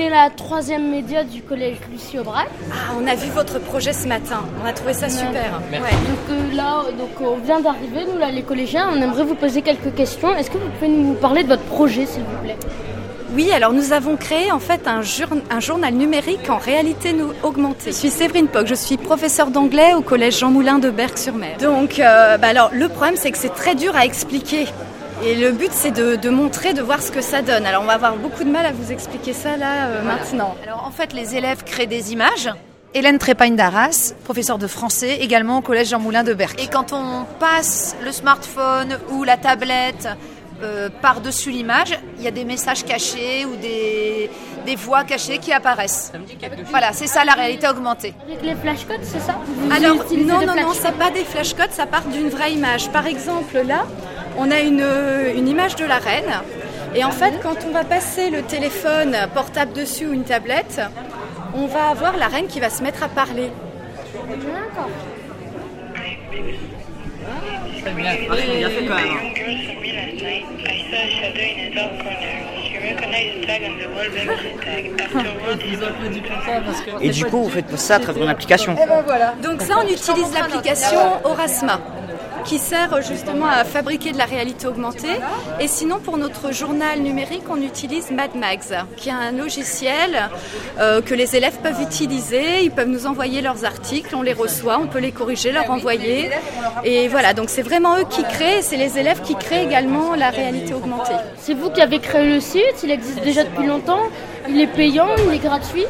[0.00, 2.48] est la troisième média du collège Lucie Aubrac.
[2.72, 4.40] Ah, on a vu votre projet ce matin.
[4.62, 5.60] On a trouvé ça super.
[5.70, 5.78] Ouais.
[5.78, 8.88] Donc euh, là, donc, on vient d'arriver, nous là, les collégiens.
[8.92, 10.34] On aimerait vous poser quelques questions.
[10.36, 12.56] Est-ce que vous pouvez nous parler de votre projet, s'il vous plaît?
[13.32, 17.30] Oui, alors nous avons créé en fait un, jour- un journal numérique en réalité nous
[17.44, 17.92] augmentée.
[17.92, 21.56] Je suis Séverine Poc, je suis professeure d'anglais au collège Jean Moulin de Berck-sur-Mer.
[21.60, 24.66] Donc, euh, bah alors le problème c'est que c'est très dur à expliquer.
[25.22, 27.66] Et le but c'est de, de montrer, de voir ce que ça donne.
[27.66, 30.56] Alors on va avoir beaucoup de mal à vous expliquer ça là euh, maintenant.
[30.62, 32.50] Alors en fait, les élèves créent des images.
[32.94, 36.60] Hélène Trépagne d'Arras, professeure de français, également au collège Jean Moulin de Berck.
[36.60, 40.08] Et quand on passe le smartphone ou la tablette
[40.62, 44.28] euh, par-dessus l'image, il y a des messages cachés ou des,
[44.66, 46.12] des voix cachées qui apparaissent.
[46.70, 48.12] Voilà, c'est ça la réalité augmentée.
[48.26, 49.36] Avec les flashcodes, c'est ça?
[49.46, 52.90] Vous Alors non, non, non, c'est pas des flashcodes, ça part d'une vraie image.
[52.90, 53.86] Par exemple là,
[54.40, 54.84] on a une,
[55.36, 56.32] une image de la reine.
[56.94, 60.80] Et en fait, quand on va passer le téléphone portable dessus ou une tablette,
[61.54, 63.50] on va avoir la reine qui va se mettre à parler.
[64.28, 64.88] D'accord.
[77.00, 78.74] Et du coup, vous faites ça à travers une application.
[79.42, 81.80] Donc ça, on utilise l'application Orasma
[82.44, 85.20] qui sert justement à fabriquer de la réalité augmentée.
[85.60, 90.30] Et sinon, pour notre journal numérique, on utilise MadMags, qui est un logiciel
[90.78, 92.62] euh, que les élèves peuvent utiliser.
[92.62, 96.30] Ils peuvent nous envoyer leurs articles, on les reçoit, on peut les corriger, leur envoyer.
[96.84, 100.30] Et voilà, donc c'est vraiment eux qui créent, c'est les élèves qui créent également la
[100.30, 101.14] réalité augmentée.
[101.38, 104.02] C'est vous qui avez créé le site, il existe déjà depuis longtemps,
[104.48, 105.86] il est payant, il est gratuit.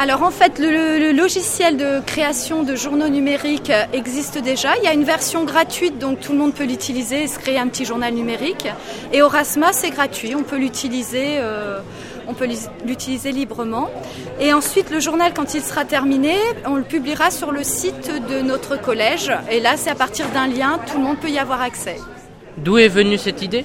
[0.00, 4.76] Alors en fait, le, logiciel de création de journaux numériques euh, existe déjà.
[4.76, 7.58] Il y a une version gratuite, donc tout le monde peut l'utiliser et se créer
[7.58, 8.68] un petit journal numérique.
[9.12, 11.38] Et Orasma, c'est gratuit, on peut l'utiliser.
[11.38, 11.80] euh,
[12.30, 13.88] on peut l'is- l'utiliser librement.
[14.38, 16.34] Et ensuite, le journal, quand il sera terminé,
[16.66, 19.32] on le publiera sur le site de notre collège.
[19.50, 21.96] Et là, c'est à partir d'un lien, tout le monde peut y avoir accès.
[22.58, 23.64] D'où est venue cette idée?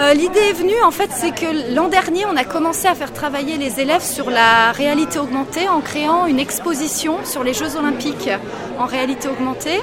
[0.00, 3.12] Euh, L'idée est venue, en fait, c'est que l'an dernier, on a commencé à faire
[3.12, 8.30] travailler les élèves sur la réalité augmentée en créant une exposition sur les Jeux Olympiques
[8.78, 9.80] en réalité augmentée.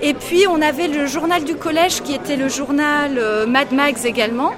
[0.00, 4.04] Et puis, on avait le journal du collège qui était le journal euh, Mad Max
[4.04, 4.52] également,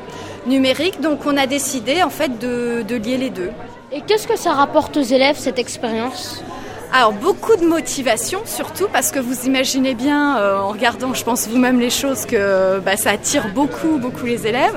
[0.46, 1.00] numérique.
[1.00, 3.50] Donc, on a décidé, en fait, de, de lier les deux.
[3.92, 6.44] Et qu'est-ce que ça rapporte aux élèves, cette expérience?
[6.92, 11.46] Alors beaucoup de motivation surtout parce que vous imaginez bien euh, en regardant je pense
[11.46, 14.76] vous-même les choses que bah, ça attire beaucoup beaucoup les élèves.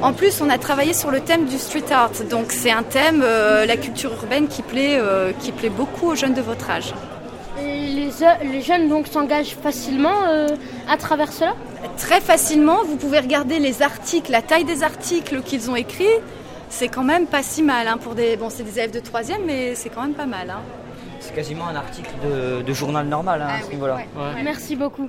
[0.00, 3.22] En plus on a travaillé sur le thème du street art donc c'est un thème
[3.24, 6.92] euh, la culture urbaine qui plaît euh, qui plaît beaucoup aux jeunes de votre âge.
[7.58, 8.10] Les,
[8.50, 10.22] les jeunes donc s'engagent facilement
[10.88, 11.54] à travers cela?
[11.96, 16.18] Très facilement vous pouvez regarder les articles, la taille des articles qu'ils ont écrits.
[16.70, 19.42] C'est quand même pas si mal hein, pour des bon c'est des élèves de troisième
[19.46, 20.50] mais c'est quand même pas mal.
[20.50, 20.62] Hein.
[21.22, 23.98] C'est quasiment un article de, de journal normal hein, à ce niveau-là.
[24.42, 25.08] Merci beaucoup.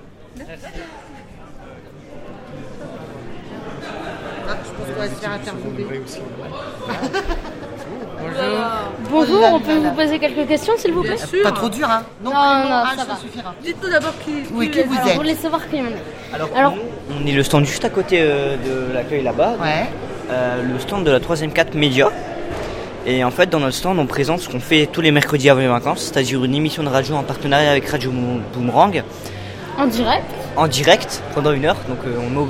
[9.10, 12.32] Bonjour, on peut vous poser quelques questions s'il vous plaît Pas trop dur, hein Non,
[12.32, 13.16] non, âge, ça va.
[13.16, 13.54] suffira.
[13.64, 14.32] Dites-nous d'abord qui.
[14.54, 16.82] Oui, qui vous Alors, êtes Vous voulez savoir qui on est Alors, Alors- nous,
[17.22, 19.54] on est le stand juste à côté euh, de l'accueil là-bas.
[19.62, 19.90] Ouais.
[20.30, 22.10] Euh, le stand de la 3ème 4 Média.
[23.06, 25.60] Et en fait, dans notre stand, on présente ce qu'on fait tous les mercredis avant
[25.60, 28.12] les vacances, c'est-à-dire une émission de radio en partenariat avec Radio
[28.56, 29.04] Boomerang,
[29.78, 30.24] En direct
[30.56, 31.76] en direct pendant une heure.
[31.90, 32.48] Donc, euh, on, mo-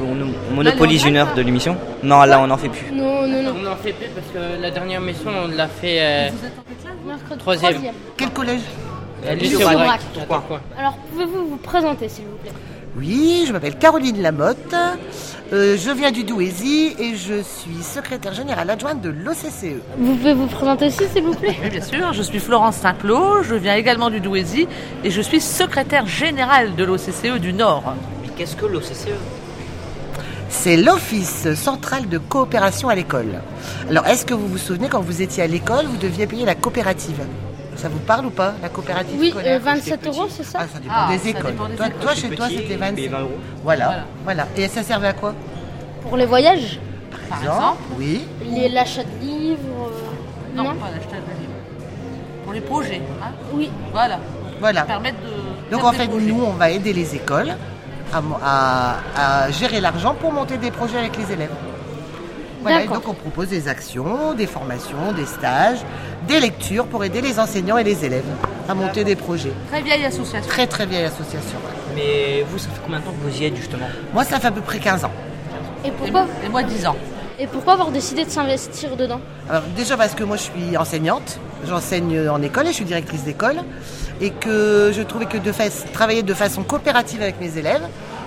[0.52, 1.78] on monopolise une heure de l'émission.
[2.04, 2.92] Non, là, on n'en fait plus.
[2.94, 3.54] Non, non, non.
[3.64, 6.02] On en fait plus parce que la dernière mission, on l'a fait.
[6.02, 6.30] euh,
[7.08, 7.82] Mercredi Troisième.
[8.18, 8.60] Quel collège?
[9.26, 9.72] Aubrac.
[9.74, 10.02] Aubrac.
[10.28, 12.52] Pourquoi Alors, pouvez-vous vous présenter s'il vous plaît?
[12.96, 14.76] Oui, je m'appelle Caroline Lamotte.
[15.52, 19.82] Euh, je viens du Douaisis et je suis secrétaire générale adjointe de l'OCCE.
[19.98, 23.44] Vous pouvez vous présenter aussi s'il vous plaît Oui, bien sûr, je suis Florence Saint-Cloud,
[23.44, 24.68] je viens également du Douaisis
[25.04, 27.96] et je suis secrétaire générale de l'OCCE du Nord.
[28.22, 29.08] Mais qu'est-ce que l'OCCE
[30.50, 33.42] C'est l'Office central de coopération à l'école.
[33.90, 36.56] Alors, est-ce que vous vous souvenez, quand vous étiez à l'école, vous deviez payer la
[36.56, 37.22] coopérative?
[37.84, 40.66] Ça vous parle ou pas, la coopérative Oui, scolaire euh, 27 euros, c'est ça Ah,
[40.74, 41.52] ça dépend Ah, des ça écoles.
[41.52, 42.00] dépend des toi, écoles.
[42.02, 43.32] toi, Chez toi, c'était on 27 paye 20 euros.
[43.62, 44.04] Voilà, Voilà.
[44.24, 44.48] voilà.
[44.56, 45.34] Et ça servait à quoi
[46.02, 46.80] Pour les voyages
[47.30, 48.22] Par exemple Oui.
[48.50, 49.60] les- L'achat de livres
[49.92, 51.52] euh, Non, Non, pas l'acheteur de livres.
[52.46, 53.70] Pour les projets, hein Oui.
[53.92, 54.18] voilà.
[54.62, 54.84] Voilà.
[54.84, 55.70] Permettre de.
[55.76, 56.26] Donc en fait, projets.
[56.26, 57.54] nous, on va aider les écoles
[58.14, 61.52] à, mo- à- à gérer l'argent pour monter des projets avec les élèves.
[62.64, 65.80] Voilà, et donc on propose des actions, des formations, des stages,
[66.28, 68.24] des lectures pour aider les enseignants et les élèves
[68.68, 69.52] à monter des projets.
[69.70, 70.50] Très vieille association.
[70.50, 71.58] Très très vieille association.
[71.96, 73.86] Mais vous, ça fait combien de temps que vous y êtes justement?
[74.14, 75.12] Moi, ça fait à peu près 15 ans.
[75.84, 76.26] Et Et, pourquoi?
[76.46, 76.96] Et moi, 10 ans.
[77.40, 79.20] Et pourquoi avoir décidé de s'investir dedans?
[79.50, 83.24] Alors déjà parce que moi je suis enseignante, j'enseigne en école et je suis directrice
[83.24, 83.58] d'école
[84.22, 87.82] et que je trouvais que de fa- travailler de façon coopérative avec mes élèves,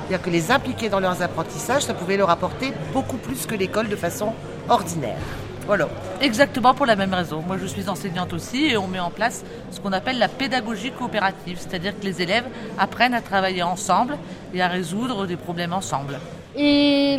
[0.08, 3.88] c'est-à-dire que les impliquer dans leurs apprentissages, ça pouvait leur apporter beaucoup plus que l'école
[3.88, 4.32] de façon
[4.68, 5.18] ordinaire.
[5.66, 5.88] Voilà.
[6.20, 7.42] Exactement pour la même raison.
[7.44, 10.92] Moi, je suis enseignante aussi et on met en place ce qu'on appelle la pédagogie
[10.92, 12.44] coopérative, c'est-à-dire que les élèves
[12.78, 14.16] apprennent à travailler ensemble
[14.54, 16.20] et à résoudre des problèmes ensemble.
[16.56, 17.18] Et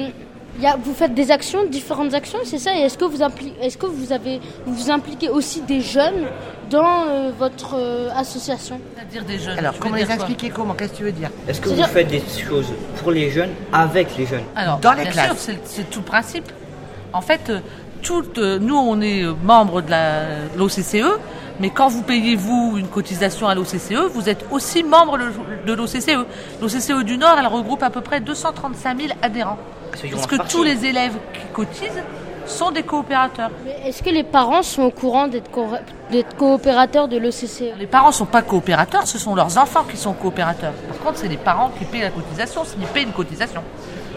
[0.56, 2.74] il y a- vous faites des actions, différentes actions, c'est ça?
[2.74, 6.28] Et est-ce que vous impli- est-ce que vous avez vous impliquez aussi des jeunes
[6.70, 9.58] dans euh, votre euh, association C'est-à-dire des jeunes.
[9.58, 12.08] Alors comment les expliquer comment Qu'est-ce que tu veux dire Est-ce que vous C'est-à-dire- faites
[12.10, 15.28] des choses pour les jeunes avec les jeunes Alors, Dans les bien classes.
[15.28, 16.52] sûr, c'est c'est tout le principe.
[17.14, 17.60] En fait, euh,
[18.38, 21.04] euh, nous, on est euh, membre de la- l'OCCE,
[21.60, 25.34] mais quand vous payez, vous, une cotisation à l'OCCE, vous êtes aussi membre le-
[25.66, 26.26] de l'OCCE.
[26.62, 29.58] L'OCCE du Nord, elle regroupe à peu près 235 000 adhérents.
[29.96, 30.56] Ceux qui Parce que partie.
[30.56, 32.04] tous les élèves qui cotisent
[32.48, 33.52] sont des coopérateurs.
[33.66, 35.68] Mais Est-ce que les parents sont au courant d'être co-
[36.12, 39.98] d'être coopérateurs de l'OCCE Les parents ne sont pas coopérateurs, ce sont leurs enfants qui
[39.98, 40.74] sont coopérateurs.
[40.88, 43.62] Par contre, c'est les parents qui payent la cotisation s'ils paient une cotisation.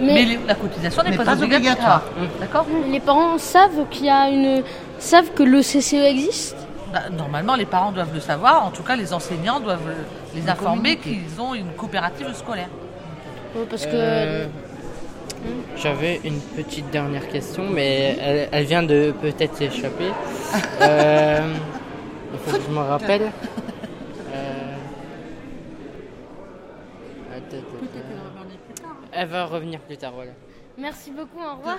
[0.01, 2.03] Mais, Mais les- la cotisation n'est pas, pas obligatoire.
[2.17, 2.39] obligatoire.
[2.41, 2.67] D'accord?
[2.89, 4.63] Les parents savent qu'il y a une
[4.99, 6.57] savent que l'OCCE existe?
[6.93, 8.65] Bah, Normalement, les parents doivent le savoir.
[8.65, 9.93] En tout cas, les enseignants doivent
[10.35, 12.69] les informer qu'ils ont une coopérative scolaire.
[13.55, 14.47] Ouais, Parce que Euh,
[15.77, 20.11] J'avais une petite dernière question, mais elle, elle vient de peut-être s'échapper.
[20.83, 21.55] Euh,
[22.33, 23.31] il faut que je me rappelle.
[24.33, 24.75] Euh,
[27.37, 28.91] attends, attends.
[29.13, 30.33] Elle va revenir plus tard, voilà.
[30.79, 31.79] merci beaucoup, au revoir.